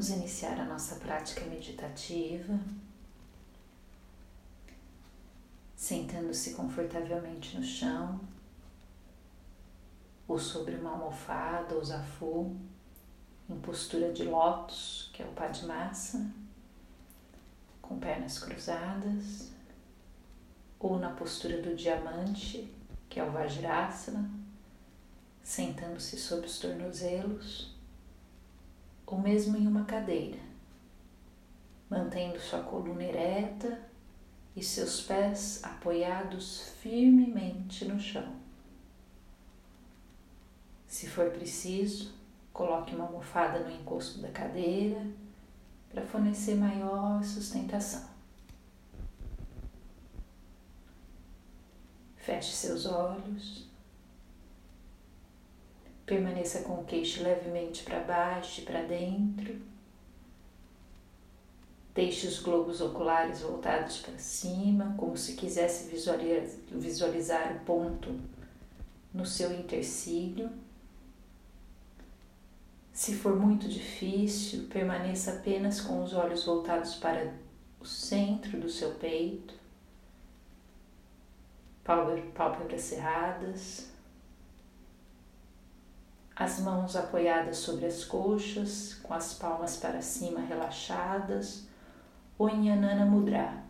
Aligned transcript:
Vamos 0.00 0.16
iniciar 0.16 0.58
a 0.58 0.64
nossa 0.64 0.94
prática 0.94 1.44
meditativa, 1.44 2.58
sentando-se 5.76 6.54
confortavelmente 6.54 7.54
no 7.54 7.62
chão, 7.62 8.18
ou 10.26 10.38
sobre 10.38 10.76
uma 10.76 10.92
almofada 10.92 11.74
ou 11.74 11.84
zafu, 11.84 12.56
em 13.46 13.60
postura 13.60 14.10
de 14.10 14.24
lótus, 14.24 15.10
que 15.12 15.22
é 15.22 15.26
o 15.26 15.32
Padmasana, 15.32 16.32
com 17.82 17.98
pernas 17.98 18.38
cruzadas, 18.38 19.50
ou 20.78 20.98
na 20.98 21.10
postura 21.10 21.60
do 21.60 21.76
diamante, 21.76 22.72
que 23.06 23.20
é 23.20 23.22
o 23.22 23.30
Vajrasana, 23.30 24.30
sentando-se 25.42 26.16
sobre 26.16 26.46
os 26.46 26.58
tornozelos 26.58 27.69
ou 29.10 29.18
mesmo 29.18 29.56
em 29.56 29.66
uma 29.66 29.84
cadeira, 29.84 30.38
mantendo 31.90 32.38
sua 32.38 32.62
coluna 32.62 33.02
ereta 33.02 33.82
e 34.54 34.62
seus 34.62 35.02
pés 35.02 35.60
apoiados 35.64 36.72
firmemente 36.80 37.84
no 37.84 37.98
chão. 37.98 38.36
Se 40.86 41.08
for 41.08 41.30
preciso, 41.30 42.14
coloque 42.52 42.94
uma 42.94 43.06
almofada 43.06 43.60
no 43.60 43.70
encosto 43.72 44.20
da 44.20 44.28
cadeira 44.28 45.04
para 45.88 46.06
fornecer 46.06 46.54
maior 46.54 47.22
sustentação. 47.24 48.08
Feche 52.16 52.52
seus 52.52 52.86
olhos 52.86 53.69
Permaneça 56.10 56.62
com 56.62 56.72
o 56.72 56.84
queixo 56.84 57.22
levemente 57.22 57.84
para 57.84 58.00
baixo 58.00 58.62
e 58.62 58.64
para 58.64 58.82
dentro. 58.82 59.60
Deixe 61.94 62.26
os 62.26 62.40
globos 62.40 62.80
oculares 62.80 63.42
voltados 63.42 63.98
para 63.98 64.18
cima, 64.18 64.92
como 64.98 65.16
se 65.16 65.36
quisesse 65.36 65.88
visualizar 66.72 67.54
o 67.54 67.60
ponto 67.60 68.18
no 69.14 69.24
seu 69.24 69.52
intercílio. 69.56 70.50
Se 72.92 73.14
for 73.14 73.36
muito 73.36 73.68
difícil, 73.68 74.66
permaneça 74.66 75.34
apenas 75.34 75.80
com 75.80 76.02
os 76.02 76.12
olhos 76.12 76.44
voltados 76.44 76.96
para 76.96 77.32
o 77.78 77.86
centro 77.86 78.58
do 78.58 78.68
seu 78.68 78.94
peito, 78.94 79.54
pálpebras 81.84 82.82
cerradas 82.82 83.89
as 86.40 86.58
mãos 86.58 86.96
apoiadas 86.96 87.58
sobre 87.58 87.84
as 87.84 88.02
coxas, 88.02 88.94
com 89.02 89.12
as 89.12 89.34
palmas 89.34 89.76
para 89.76 90.00
cima 90.00 90.40
relaxadas, 90.40 91.66
ou 92.38 92.48
em 92.48 92.72
Anana 92.72 93.04
Mudra. 93.04 93.62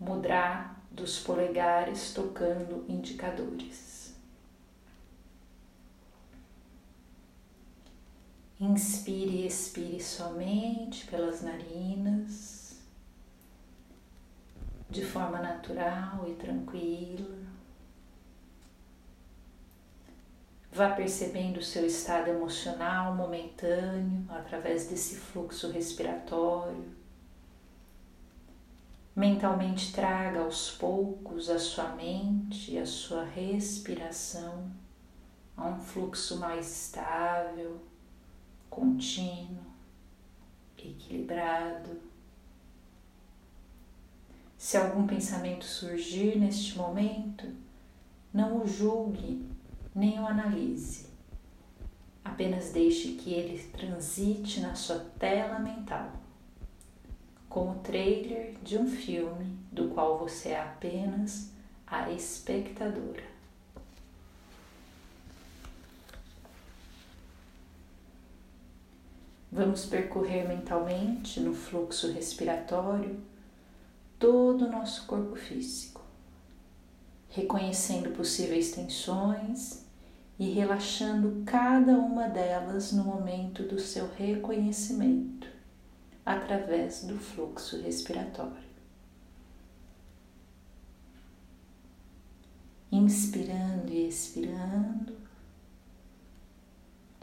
Mudra 0.00 0.74
dos 0.90 1.20
polegares 1.20 2.12
tocando 2.12 2.84
indicadores. 2.88 4.16
Inspire 8.58 9.42
e 9.42 9.46
expire 9.46 10.02
somente 10.02 11.06
pelas 11.06 11.40
narinas, 11.40 12.80
de 14.90 15.04
forma 15.04 15.38
natural 15.38 16.28
e 16.28 16.34
tranquila. 16.34 17.51
Vá 20.74 20.88
percebendo 20.88 21.58
o 21.58 21.62
seu 21.62 21.86
estado 21.86 22.30
emocional 22.30 23.14
momentâneo 23.14 24.24
através 24.30 24.86
desse 24.86 25.16
fluxo 25.16 25.70
respiratório. 25.70 26.90
Mentalmente 29.14 29.92
traga 29.92 30.40
aos 30.40 30.70
poucos 30.70 31.50
a 31.50 31.58
sua 31.58 31.88
mente 31.88 32.72
e 32.72 32.78
a 32.78 32.86
sua 32.86 33.22
respiração 33.22 34.72
a 35.54 35.66
um 35.66 35.78
fluxo 35.78 36.38
mais 36.38 36.86
estável, 36.86 37.78
contínuo, 38.70 39.66
equilibrado. 40.78 42.00
Se 44.56 44.78
algum 44.78 45.06
pensamento 45.06 45.66
surgir 45.66 46.38
neste 46.38 46.78
momento, 46.78 47.46
não 48.32 48.62
o 48.62 48.66
julgue 48.66 49.51
nem 49.94 50.18
o 50.18 50.26
analise. 50.26 51.06
Apenas 52.24 52.70
deixe 52.70 53.12
que 53.14 53.32
ele 53.32 53.62
transite 53.64 54.60
na 54.60 54.74
sua 54.74 54.98
tela 55.18 55.58
mental, 55.58 56.12
como 57.48 57.72
o 57.72 57.80
trailer 57.80 58.56
de 58.62 58.78
um 58.78 58.88
filme 58.88 59.58
do 59.70 59.88
qual 59.88 60.18
você 60.18 60.50
é 60.50 60.60
apenas 60.60 61.50
a 61.86 62.10
espectadora. 62.10 63.32
Vamos 69.50 69.84
percorrer 69.84 70.48
mentalmente 70.48 71.38
no 71.38 71.52
fluxo 71.52 72.10
respiratório 72.10 73.20
todo 74.18 74.64
o 74.64 74.70
nosso 74.70 75.06
corpo 75.06 75.36
físico, 75.36 76.00
reconhecendo 77.28 78.16
possíveis 78.16 78.70
tensões 78.70 79.81
e 80.42 80.50
relaxando 80.50 81.44
cada 81.46 81.92
uma 81.92 82.28
delas 82.28 82.90
no 82.90 83.04
momento 83.04 83.62
do 83.62 83.78
seu 83.78 84.12
reconhecimento, 84.12 85.46
através 86.26 87.04
do 87.04 87.16
fluxo 87.16 87.80
respiratório. 87.80 88.72
Inspirando 92.90 93.92
e 93.92 94.08
expirando, 94.08 95.16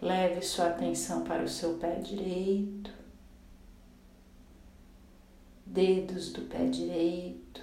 leve 0.01 0.41
sua 0.41 0.68
atenção 0.68 1.25
para 1.25 1.44
o 1.44 1.50
seu 1.50 1.74
pé 1.74 1.96
direito, 1.96 2.90
dedos 5.66 6.31
do 6.31 6.44
pé 6.44 6.68
direito, 6.68 7.62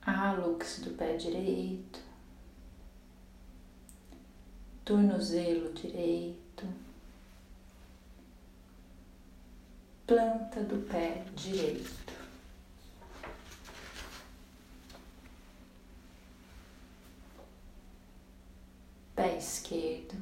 hálux 0.00 0.78
do 0.78 0.92
pé 0.92 1.16
direito, 1.16 2.07
tornozelo 4.88 5.70
direito, 5.74 6.66
planta 10.06 10.62
do 10.62 10.78
pé 10.88 11.26
direito. 11.36 12.14
Pé 19.14 19.36
esquerdo, 19.36 20.16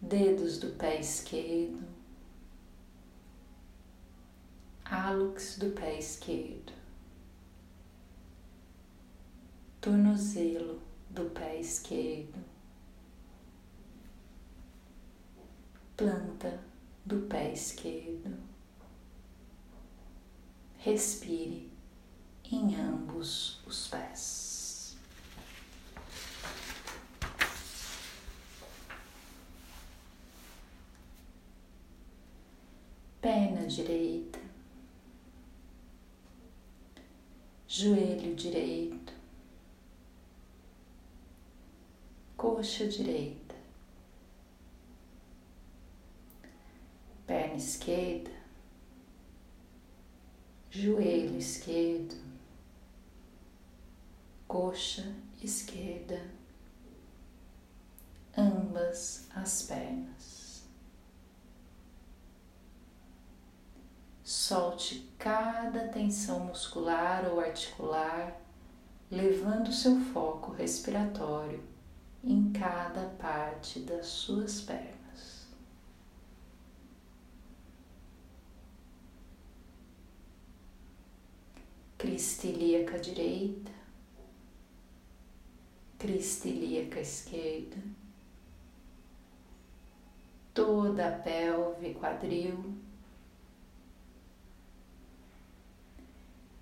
dedos 0.00 0.58
do 0.58 0.70
pé 0.70 1.00
esquerdo, 1.00 1.86
hálux 4.86 5.58
do 5.58 5.68
pé 5.72 5.98
esquerdo, 5.98 6.72
tornozelo 9.82 10.89
do 11.10 11.28
pé 11.30 11.58
esquerdo, 11.58 12.44
planta 15.96 16.62
do 17.04 17.26
pé 17.26 17.52
esquerdo. 17.52 18.38
Respire 20.78 21.70
em 22.50 22.74
ambos 22.76 23.60
os 23.66 23.88
pés. 23.88 24.96
Perna 33.20 33.66
direita, 33.66 34.40
joelho 37.68 38.34
direito, 38.34 39.19
coxa 42.40 42.86
direita, 42.86 43.54
perna 47.26 47.56
esquerda, 47.56 48.30
joelho 50.70 51.36
esquerdo, 51.36 52.16
coxa 54.48 55.14
esquerda, 55.42 56.18
ambas 58.34 59.28
as 59.34 59.64
pernas. 59.64 60.64
Solte 64.24 65.12
cada 65.18 65.88
tensão 65.88 66.40
muscular 66.46 67.30
ou 67.30 67.38
articular, 67.38 68.40
levando 69.10 69.70
seu 69.70 70.00
foco 70.00 70.52
respiratório 70.52 71.69
em 72.22 72.52
cada 72.52 73.08
parte 73.18 73.80
das 73.80 74.06
suas 74.06 74.60
pernas. 74.60 75.48
Crista 81.96 82.46
ilíaca 82.46 82.98
direita, 82.98 83.72
crista 85.98 86.48
ilíaca 86.48 87.00
esquerda, 87.00 87.76
toda 90.54 91.08
a 91.08 91.12
pelve, 91.12 91.94
quadril. 91.94 92.78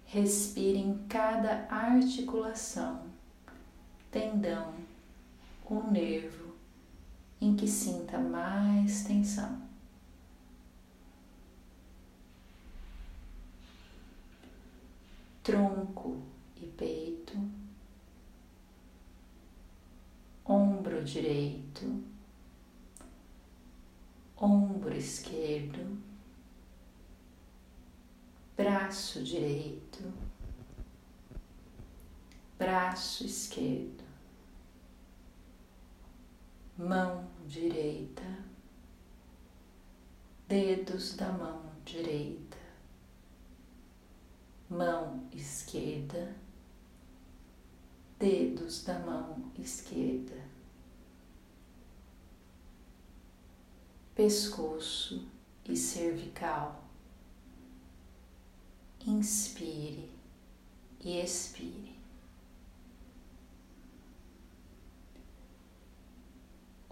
Respire 0.07 0.79
em 0.79 1.07
cada 1.07 1.67
articulação, 1.69 3.07
tendão 4.11 4.78
o 5.75 5.91
nervo 5.91 6.55
em 7.41 7.55
que 7.55 7.69
sinta 7.69 8.19
mais 8.19 9.05
tensão. 9.05 9.69
Tronco 15.43 16.23
e 16.57 16.67
peito, 16.67 17.39
ombro 20.45 21.03
direito, 21.05 22.03
ombro 24.37 24.95
esquerdo, 24.95 25.99
braço 28.55 29.23
direito, 29.23 30.13
braço 32.59 33.25
esquerdo 33.25 34.08
mão 36.79 37.29
direita, 37.45 38.23
dedos 40.47 41.17
da 41.17 41.33
mão 41.33 41.73
direita, 41.85 42.57
mão 44.71 45.29
esquerda, 45.33 46.37
dedos 48.17 48.85
da 48.85 48.97
mão 49.01 49.51
esquerda, 49.59 50.41
pescoço 54.15 55.27
e 55.69 55.77
cervical. 55.77 56.85
Inspire 59.05 60.13
e 61.01 61.19
expire. 61.21 61.98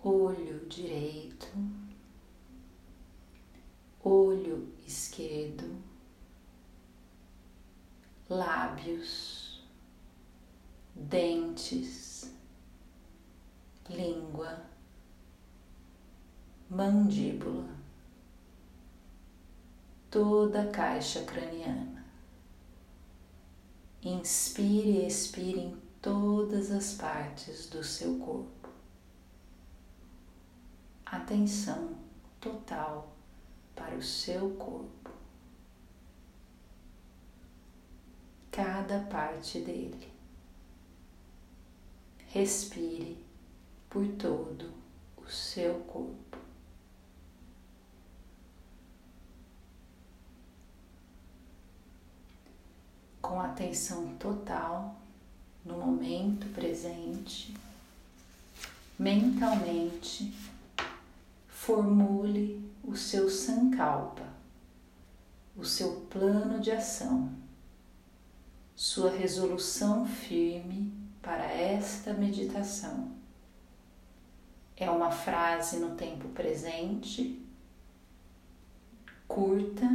Olho 0.08 0.64
direito, 0.68 1.48
olho 4.04 4.72
esquerdo, 4.86 5.82
lábios, 8.30 9.64
dentes, 10.94 12.32
língua, 13.90 14.62
mandíbula, 16.70 17.76
toda 20.08 20.62
a 20.62 20.70
caixa 20.70 21.24
craniana. 21.24 22.06
Inspire 24.04 25.00
e 25.00 25.06
expire 25.08 25.58
em 25.58 25.76
todas 26.00 26.70
as 26.70 26.94
partes 26.94 27.68
do 27.68 27.82
seu 27.82 28.20
corpo 28.20 28.55
atenção 31.06 31.96
total 32.40 33.12
para 33.76 33.94
o 33.94 34.02
seu 34.02 34.50
corpo, 34.56 35.10
cada 38.50 39.00
parte 39.00 39.60
dele. 39.60 40.12
Respire 42.28 43.24
por 43.88 44.06
todo 44.18 44.72
o 45.16 45.28
seu 45.30 45.74
corpo. 45.84 46.38
Com 53.22 53.40
atenção 53.40 54.16
total 54.18 54.96
no 55.64 55.78
momento 55.78 56.46
presente, 56.52 57.54
mentalmente 58.98 60.32
formule 61.66 62.64
o 62.84 62.94
seu 62.94 63.28
sankalpa, 63.28 64.22
o 65.56 65.64
seu 65.64 66.02
plano 66.02 66.60
de 66.60 66.70
ação, 66.70 67.32
sua 68.76 69.10
resolução 69.10 70.06
firme 70.06 70.94
para 71.20 71.42
esta 71.42 72.12
meditação. 72.12 73.10
É 74.76 74.88
uma 74.88 75.10
frase 75.10 75.78
no 75.80 75.96
tempo 75.96 76.28
presente, 76.28 77.44
curta 79.26 79.88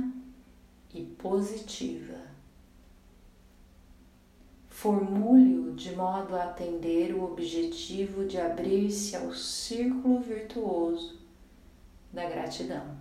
e 0.93 1.03
positiva. 1.03 2.19
Formule-o 4.67 5.73
de 5.73 5.95
modo 5.95 6.35
a 6.35 6.43
atender 6.43 7.15
o 7.15 7.23
objetivo 7.23 8.25
de 8.25 8.37
abrir-se 8.37 9.15
ao 9.15 9.33
círculo 9.33 10.19
virtuoso 10.19 11.20
da 12.11 12.27
gratidão. 12.29 12.97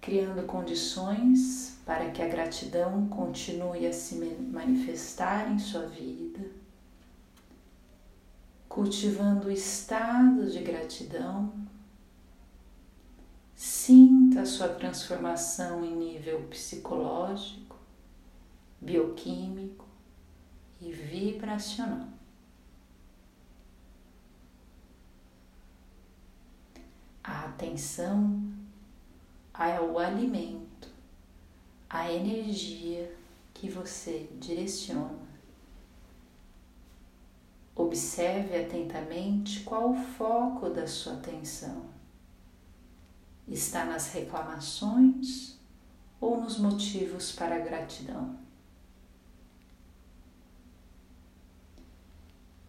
Criando 0.00 0.46
condições 0.46 1.78
para 1.86 2.10
que 2.10 2.20
a 2.20 2.28
gratidão 2.28 3.08
continue 3.08 3.86
a 3.86 3.92
se 3.92 4.16
manifestar 4.16 5.50
em 5.50 5.58
sua 5.58 5.86
vida, 5.86 6.40
cultivando 8.68 9.48
o 9.48 9.50
estado 9.50 10.50
de 10.50 10.60
gratidão 10.60 11.52
Sinta 14.32 14.44
a 14.44 14.46
sua 14.46 14.68
transformação 14.68 15.84
em 15.84 15.94
nível 15.94 16.40
psicológico, 16.44 17.76
bioquímico 18.80 19.84
e 20.80 20.90
vibracional. 20.90 22.08
A 27.22 27.44
atenção 27.44 28.42
ao 29.52 29.98
alimento, 29.98 30.88
à 31.90 32.10
energia 32.10 33.14
que 33.52 33.68
você 33.68 34.30
direciona. 34.40 35.28
Observe 37.76 38.56
atentamente 38.56 39.60
qual 39.60 39.90
o 39.90 39.94
foco 39.94 40.70
da 40.70 40.86
sua 40.86 41.12
atenção 41.18 41.91
Está 43.52 43.84
nas 43.84 44.10
reclamações 44.14 45.58
ou 46.18 46.40
nos 46.40 46.56
motivos 46.58 47.32
para 47.32 47.58
gratidão? 47.58 48.38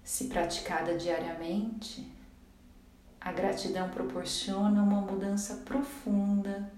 Se 0.04 0.26
praticada 0.26 0.98
diariamente, 0.98 2.12
a 3.22 3.32
gratidão 3.32 3.90
proporciona 3.92 4.84
uma 4.84 5.00
mudança 5.00 5.56
profunda 5.64 6.70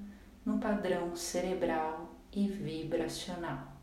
no 0.45 0.59
padrão 0.59 1.15
cerebral 1.15 2.13
e 2.31 2.47
vibracional, 2.47 3.73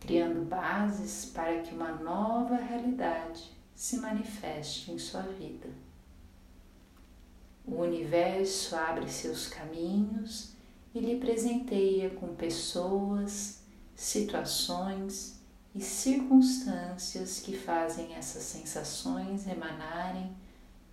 criando 0.00 0.42
bases 0.48 1.26
para 1.26 1.60
que 1.60 1.74
uma 1.74 1.92
nova 1.92 2.56
realidade 2.56 3.54
se 3.74 3.98
manifeste 3.98 4.90
em 4.90 4.98
sua 4.98 5.20
vida. 5.20 5.68
O 7.66 7.80
universo 7.80 8.76
abre 8.76 9.10
seus 9.10 9.48
caminhos 9.48 10.52
e 10.94 11.00
lhe 11.00 11.18
presenteia 11.18 12.10
com 12.10 12.32
pessoas, 12.34 13.60
situações 13.94 15.40
e 15.74 15.80
circunstâncias 15.80 17.40
que 17.40 17.56
fazem 17.56 18.14
essas 18.14 18.44
sensações 18.44 19.48
emanarem 19.48 20.32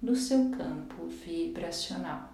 do 0.02 0.16
seu 0.16 0.50
campo 0.50 1.06
vibracional. 1.06 2.34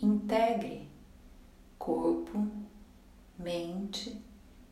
Integre 0.00 0.88
corpo, 1.78 2.50
mente 3.38 4.20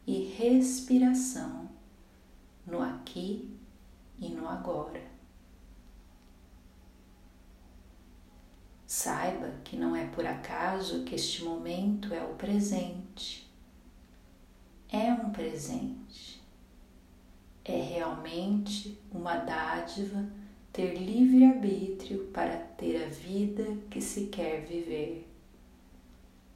e 0.05 0.25
respiração 0.37 1.71
no 2.67 2.83
aqui 2.83 3.57
e 4.19 4.29
no 4.31 4.49
agora 4.49 5.10
Saiba 9.03 9.51
que 9.65 9.79
não 9.79 9.97
é 9.97 10.05
por 10.09 10.27
acaso 10.27 11.05
que 11.05 11.15
este 11.15 11.43
momento 11.43 12.13
é 12.13 12.23
o 12.23 12.35
presente. 12.35 13.51
É 14.93 15.11
um 15.11 15.31
presente. 15.31 16.43
É 17.65 17.81
realmente 17.81 19.01
uma 19.11 19.37
dádiva 19.37 20.23
ter 20.71 20.99
livre-arbítrio 20.99 22.27
para 22.27 22.59
ter 22.59 23.03
a 23.03 23.09
vida 23.09 23.75
que 23.89 24.03
se 24.03 24.27
quer 24.27 24.67
viver. 24.67 25.27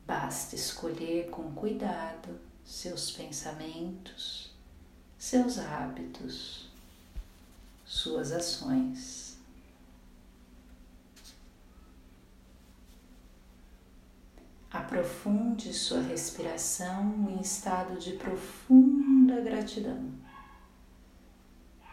Basta 0.07 0.55
escolher 0.55 1.31
com 1.31 1.51
cuidado 1.55 2.39
seus 2.63 3.11
pensamentos, 3.11 4.55
seus 5.17 5.59
hábitos, 5.59 6.69
suas 7.87 8.33
ações. 8.33 9.24
Aprofunde 14.75 15.73
sua 15.73 16.01
respiração 16.01 17.31
em 17.31 17.41
estado 17.41 17.97
de 17.97 18.15
profunda 18.15 19.41
gratidão. 19.41 20.11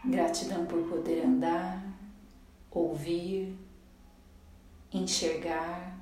Gratidão 0.04 0.66
por 0.66 0.88
poder 0.88 1.24
andar, 1.24 1.80
ouvir, 2.72 3.56
enxergar, 4.92 5.96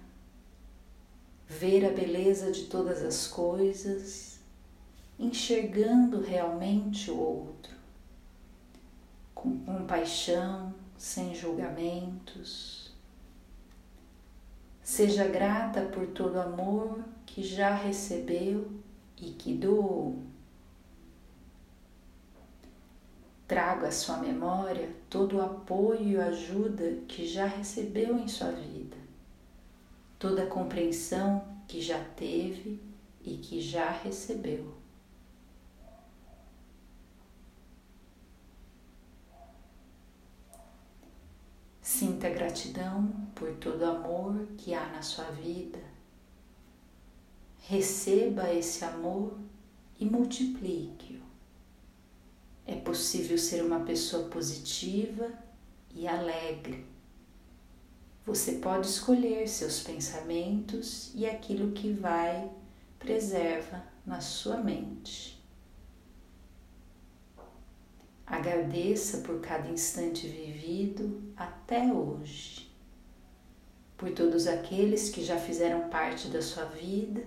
ver 1.47 1.85
a 1.85 1.91
beleza 1.93 2.51
de 2.51 2.65
todas 2.65 3.03
as 3.03 3.29
coisas, 3.29 4.41
enxergando 5.19 6.23
realmente 6.23 7.11
o 7.11 7.19
outro, 7.19 7.77
com 9.35 9.59
compaixão, 9.67 10.75
sem 10.97 11.35
julgamentos. 11.35 12.90
Seja 14.91 15.25
grata 15.29 15.83
por 15.83 16.09
todo 16.09 16.35
o 16.35 16.41
amor 16.41 17.05
que 17.25 17.45
já 17.45 17.73
recebeu 17.73 18.69
e 19.17 19.31
que 19.31 19.55
doou. 19.55 20.19
Traga 23.47 23.87
à 23.87 23.93
sua 23.93 24.17
memória 24.17 24.91
todo 25.09 25.37
o 25.37 25.43
apoio 25.43 26.03
e 26.03 26.21
ajuda 26.21 27.03
que 27.07 27.25
já 27.25 27.47
recebeu 27.47 28.19
em 28.19 28.27
sua 28.27 28.51
vida, 28.51 28.97
toda 30.19 30.43
a 30.43 30.49
compreensão 30.49 31.45
que 31.69 31.81
já 31.81 32.03
teve 32.17 32.83
e 33.23 33.37
que 33.37 33.61
já 33.61 33.91
recebeu. 33.91 34.80
Sinta 41.93 42.31
gratidão 42.31 43.11
por 43.35 43.53
todo 43.57 43.83
o 43.83 43.91
amor 43.91 44.47
que 44.57 44.73
há 44.73 44.87
na 44.91 45.03
sua 45.03 45.25
vida. 45.25 45.81
Receba 47.59 48.55
esse 48.55 48.85
amor 48.85 49.37
e 49.99 50.05
multiplique-o. 50.05 51.21
É 52.65 52.77
possível 52.77 53.37
ser 53.37 53.65
uma 53.65 53.81
pessoa 53.81 54.29
positiva 54.29 55.33
e 55.93 56.07
alegre. 56.07 56.87
Você 58.25 58.53
pode 58.53 58.87
escolher 58.87 59.49
seus 59.49 59.81
pensamentos 59.81 61.11
e 61.13 61.27
aquilo 61.27 61.73
que 61.73 61.93
vai 61.93 62.49
preserva 63.01 63.85
na 64.07 64.21
sua 64.21 64.59
mente. 64.59 65.40
Agradeça 68.31 69.19
por 69.19 69.41
cada 69.41 69.69
instante 69.69 70.29
vivido 70.29 71.21
até 71.37 71.93
hoje, 71.93 72.71
por 73.99 74.13
todos 74.13 74.47
aqueles 74.47 75.11
que 75.11 75.25
já 75.25 75.37
fizeram 75.37 75.89
parte 75.89 76.29
da 76.29 76.41
sua 76.41 76.65
vida 76.67 77.25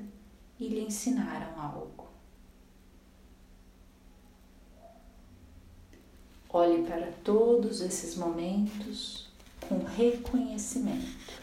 e 0.57 0.69
lhe 0.69 0.79
ensinaram 0.79 1.59
algo. 1.61 2.07
Olhe 6.49 6.83
para 6.83 7.11
todos 7.21 7.81
esses 7.81 8.15
momentos 8.15 9.29
com 9.67 9.83
reconhecimento. 9.83 11.42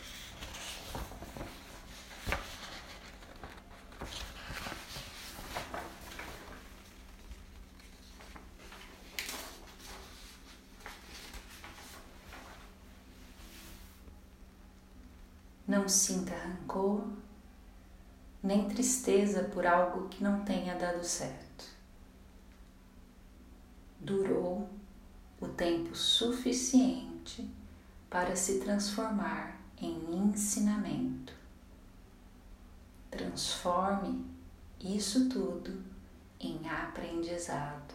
Não 15.70 15.88
sinta 15.88 16.34
rancor 16.34 17.06
nem 18.42 18.68
tristeza 18.68 19.44
por 19.44 19.64
algo 19.64 20.08
que 20.08 20.20
não 20.20 20.44
tenha 20.44 20.74
dado 20.74 21.04
certo. 21.04 21.64
Durou 24.00 24.68
o 25.40 25.46
tempo 25.46 25.94
suficiente 25.94 27.48
para 28.10 28.34
se 28.34 28.58
transformar 28.58 29.60
em 29.80 30.12
ensinamento. 30.12 31.32
Transforme 33.08 34.26
isso 34.80 35.28
tudo 35.28 35.84
em 36.40 36.68
aprendizado. 36.68 37.94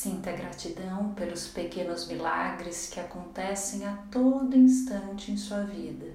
Sinta 0.00 0.30
gratidão 0.30 1.12
pelos 1.14 1.48
pequenos 1.48 2.06
milagres 2.06 2.88
que 2.88 3.00
acontecem 3.00 3.84
a 3.84 3.96
todo 4.12 4.56
instante 4.56 5.32
em 5.32 5.36
sua 5.36 5.64
vida. 5.64 6.06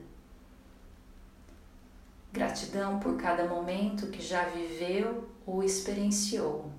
Gratidão 2.31 2.97
por 2.97 3.17
cada 3.17 3.45
momento 3.45 4.07
que 4.07 4.21
já 4.21 4.45
viveu 4.45 5.27
ou 5.45 5.61
experienciou 5.61 6.71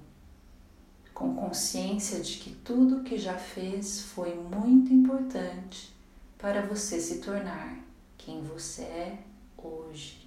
com 1.12 1.34
consciência 1.34 2.20
de 2.20 2.38
que 2.38 2.54
tudo 2.64 3.04
que 3.04 3.18
já 3.18 3.37
fez 3.37 4.00
foi 4.00 4.34
muito 4.34 4.90
importante 4.90 5.94
para 6.38 6.62
você 6.62 6.99
se 6.99 7.18
tornar 7.18 7.80
quem 8.16 8.42
você 8.42 8.82
é 8.82 9.18
hoje. 9.58 10.24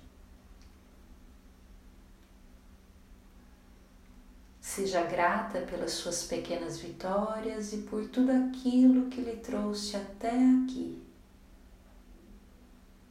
Seja 4.77 5.01
grata 5.01 5.61
pelas 5.61 5.93
suas 5.93 6.25
pequenas 6.25 6.77
vitórias 6.77 7.73
e 7.73 7.77
por 7.77 8.07
tudo 8.09 8.31
aquilo 8.31 9.09
que 9.09 9.21
lhe 9.21 9.37
trouxe 9.37 9.95
até 9.95 10.29
aqui. 10.29 11.03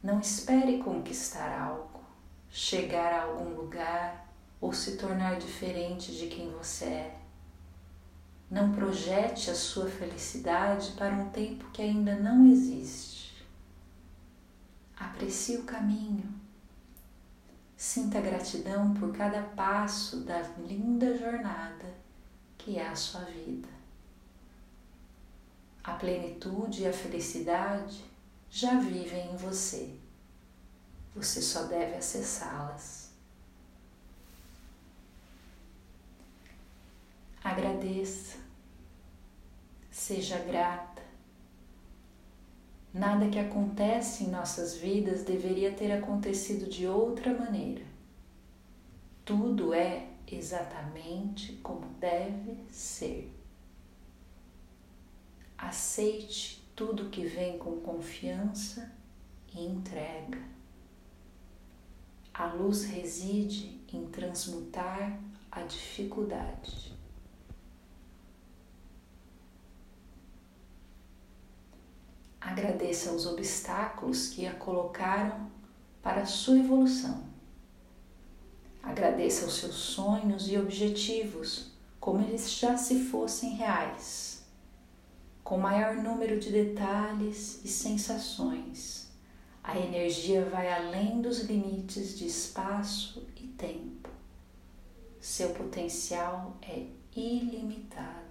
Não 0.01 0.21
espere 0.21 0.77
conquistar 0.77 1.61
algo, 1.61 1.99
chegar 2.49 3.11
a 3.11 3.23
algum 3.23 3.49
lugar 3.49 4.33
ou 4.61 4.71
se 4.71 4.95
tornar 4.95 5.39
diferente 5.39 6.13
de 6.13 6.27
quem 6.27 6.49
você 6.51 6.85
é. 6.85 7.19
Não 8.49 8.71
projete 8.71 9.51
a 9.51 9.53
sua 9.53 9.89
felicidade 9.89 10.91
para 10.91 11.13
um 11.13 11.29
tempo 11.31 11.69
que 11.71 11.81
ainda 11.81 12.15
não 12.15 12.47
existe. 12.47 13.45
Aprecie 14.95 15.57
o 15.57 15.63
caminho. 15.63 16.33
Sinta 17.77 18.19
gratidão 18.19 18.95
por 18.95 19.15
cada 19.15 19.43
passo 19.43 20.21
da 20.21 20.41
linda 20.57 21.15
jornada 21.15 21.95
que 22.57 22.77
é 22.77 22.87
a 22.87 22.95
sua 22.95 23.21
vida. 23.21 23.69
A 25.83 25.93
plenitude 25.93 26.81
e 26.81 26.87
a 26.87 26.91
felicidade 26.91 28.03
já 28.49 28.79
vivem 28.79 29.31
em 29.31 29.37
você. 29.37 29.95
Você 31.15 31.41
só 31.41 31.63
deve 31.63 31.95
acessá-las. 31.95 33.11
Agradeça, 37.41 38.37
seja 39.89 40.39
grata. 40.39 41.06
Nada 42.93 43.29
que 43.29 43.37
acontece 43.37 44.23
em 44.23 44.29
nossas 44.29 44.77
vidas 44.77 45.23
deveria 45.23 45.73
ter 45.73 45.91
acontecido 45.91 46.69
de 46.69 46.87
outra 46.87 47.37
maneira. 47.37 47.85
Tudo 49.23 49.73
é 49.73 50.07
exatamente 50.25 51.53
como 51.57 51.85
deve 51.99 52.57
ser. 52.69 53.33
Aceite 55.57 56.63
tudo 56.75 57.09
que 57.09 57.25
vem 57.25 57.57
com 57.57 57.81
confiança 57.81 58.91
e 59.53 59.65
entrega. 59.65 60.39
A 62.33 62.45
luz 62.53 62.85
reside 62.85 63.81
em 63.91 64.05
transmutar 64.07 65.19
a 65.51 65.61
dificuldade. 65.63 66.96
Agradeça 72.47 73.11
os 73.11 73.25
obstáculos 73.25 74.29
que 74.29 74.47
a 74.47 74.55
colocaram 74.55 75.51
para 76.01 76.21
a 76.21 76.25
sua 76.25 76.57
evolução. 76.57 77.25
Agradeça 78.81 79.45
os 79.45 79.57
seus 79.57 79.75
sonhos 79.75 80.49
e 80.49 80.57
objetivos 80.57 81.73
como 81.99 82.23
eles 82.23 82.49
já 82.53 82.77
se 82.77 83.03
fossem 83.03 83.55
reais. 83.55 84.45
com 85.43 85.57
maior 85.57 85.95
número 85.95 86.39
de 86.39 86.51
detalhes 86.51 87.63
e 87.63 87.67
sensações. 87.67 89.09
A 89.63 89.77
energia 89.77 90.43
vai 90.45 90.71
além 90.71 91.21
dos 91.21 91.41
limites 91.41 92.17
de 92.17 92.27
espaço 92.27 93.27
e 93.35 93.47
tempo. 93.47 94.09
Seu 95.21 95.49
potencial 95.49 96.57
é 96.61 96.85
ilimitado. 97.15 98.26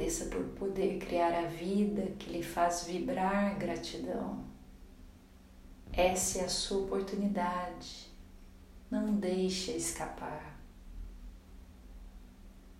Agradeça 0.00 0.24
por 0.30 0.42
poder 0.54 0.98
criar 0.98 1.34
a 1.34 1.46
vida 1.46 2.12
que 2.18 2.30
lhe 2.30 2.42
faz 2.42 2.84
vibrar 2.84 3.58
gratidão. 3.58 4.42
Essa 5.92 6.38
é 6.38 6.44
a 6.46 6.48
sua 6.48 6.84
oportunidade. 6.84 8.10
Não 8.90 9.14
deixe 9.16 9.72
escapar. 9.72 10.58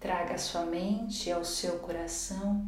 Traga 0.00 0.36
à 0.36 0.38
sua 0.38 0.64
mente 0.64 1.28
e 1.28 1.32
ao 1.32 1.44
seu 1.44 1.78
coração 1.80 2.66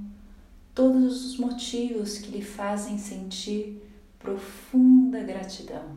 todos 0.75 1.25
os 1.25 1.39
motivos 1.39 2.19
que 2.19 2.31
lhe 2.31 2.45
fazem 2.45 2.99
sentir 2.99 3.83
profunda 4.19 5.23
gratidão. 5.23 5.97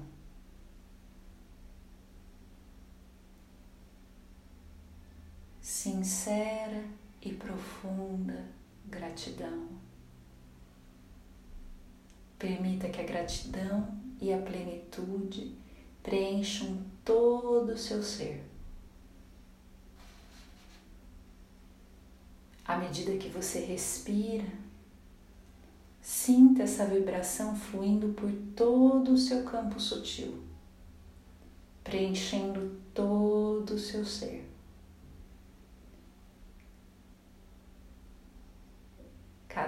Sincera 5.60 7.05
e 7.26 7.34
profunda 7.34 8.46
gratidão. 8.86 9.68
Permita 12.38 12.88
que 12.88 13.02
a 13.02 13.04
gratidão 13.04 13.98
e 14.22 14.32
a 14.32 14.38
plenitude 14.38 15.56
preencham 16.04 16.86
todo 17.04 17.72
o 17.72 17.78
seu 17.78 18.04
ser. 18.04 18.44
À 22.64 22.78
medida 22.78 23.18
que 23.18 23.30
você 23.30 23.60
respira, 23.60 24.48
sinta 26.02 26.64
essa 26.64 26.86
vibração 26.86 27.56
fluindo 27.56 28.10
por 28.10 28.32
todo 28.56 29.14
o 29.14 29.18
seu 29.18 29.44
campo 29.44 29.80
sutil, 29.80 30.44
preenchendo 31.84 32.80
todo 32.94 33.72
o 33.72 33.80
seu 33.80 34.06
ser. 34.06 34.55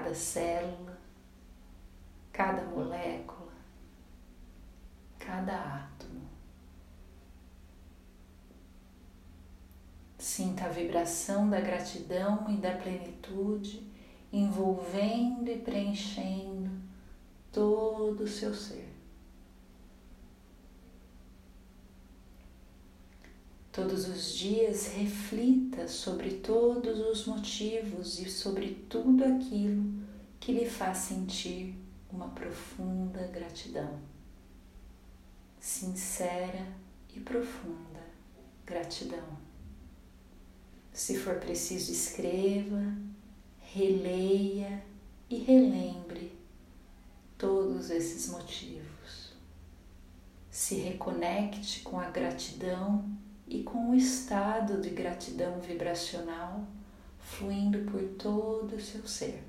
Cada 0.07 0.15
célula, 0.15 0.97
cada 2.31 2.63
molécula, 2.63 3.51
cada 5.19 5.53
átomo. 5.53 6.21
Sinta 10.17 10.63
a 10.63 10.69
vibração 10.69 11.49
da 11.49 11.59
gratidão 11.59 12.49
e 12.49 12.55
da 12.55 12.71
plenitude 12.77 13.85
envolvendo 14.31 15.49
e 15.49 15.57
preenchendo 15.57 16.71
todo 17.51 18.23
o 18.23 18.27
seu 18.29 18.53
ser. 18.53 18.96
Todos 23.77 24.07
os 24.07 24.33
dias 24.33 24.87
reflita 24.87 25.87
sobre 25.87 26.39
todos 26.39 26.99
os 26.99 27.27
motivos 27.27 28.17
e 28.19 28.27
sobre 28.27 28.73
tudo 28.89 29.23
aquilo 29.23 30.01
que 30.39 30.51
lhe 30.51 30.67
faz 30.67 30.97
sentir 30.97 31.75
uma 32.11 32.27
profunda 32.29 33.27
gratidão 33.27 33.99
sincera 35.59 36.65
e 37.15 37.19
profunda 37.19 38.01
gratidão. 38.65 39.37
Se 40.91 41.15
for 41.15 41.35
preciso, 41.35 41.91
escreva, 41.91 42.95
releia 43.59 44.83
e 45.29 45.35
relembre 45.37 46.35
todos 47.37 47.91
esses 47.91 48.27
motivos. 48.29 49.33
Se 50.49 50.77
reconecte 50.77 51.81
com 51.81 51.99
a 51.99 52.09
gratidão 52.09 53.26
e 53.47 53.63
com 53.63 53.91
o 53.91 53.95
estado 53.95 54.81
de 54.81 54.89
gratidão 54.89 55.59
vibracional 55.59 56.65
fluindo 57.19 57.79
por 57.91 58.01
todo 58.17 58.75
o 58.75 58.81
seu 58.81 59.05
ser. 59.07 59.43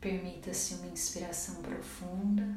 Permita-se 0.00 0.74
uma 0.74 0.86
inspiração 0.86 1.56
profunda, 1.56 2.56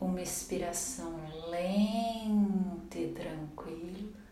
uma 0.00 0.22
expiração 0.22 1.20
lenta 1.50 2.98
e 2.98 3.12
tranquila. 3.12 4.25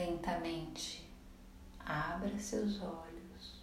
Lentamente 0.00 1.06
abra 1.78 2.38
seus 2.38 2.80
olhos. 2.80 3.60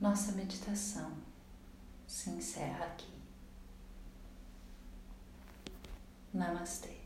Nossa 0.00 0.32
meditação 0.32 1.12
se 2.04 2.30
encerra 2.30 2.86
aqui. 2.86 3.14
Namastê. 6.32 7.03